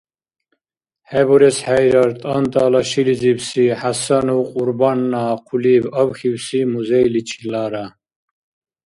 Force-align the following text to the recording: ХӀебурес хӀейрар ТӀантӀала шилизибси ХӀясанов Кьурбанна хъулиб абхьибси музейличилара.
ХӀебурес 1.09 1.57
хӀейрар 1.65 2.11
ТӀантӀала 2.21 2.81
шилизибси 2.89 3.65
ХӀясанов 3.79 4.41
Кьурбанна 4.51 5.21
хъулиб 5.45 5.85
абхьибси 6.01 6.59
музейличилара. 6.71 7.85